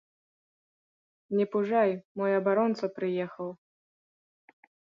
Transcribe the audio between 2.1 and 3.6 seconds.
мой абаронца прыехаў.